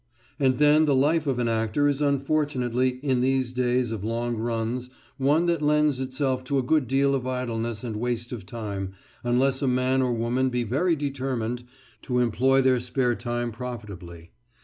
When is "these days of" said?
3.21-4.03